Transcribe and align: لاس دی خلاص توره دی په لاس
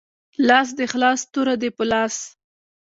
لاس 0.47 0.69
دی 0.77 0.85
خلاص 0.93 1.19
توره 1.33 1.55
دی 1.61 1.69
په 1.77 1.83
لاس 1.91 2.15